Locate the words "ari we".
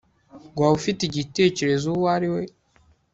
2.15-2.43